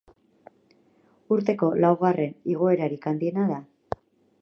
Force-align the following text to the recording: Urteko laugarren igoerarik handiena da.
Urteko 1.35 1.71
laugarren 1.83 2.35
igoerarik 2.57 3.09
handiena 3.13 3.49
da. 3.55 3.65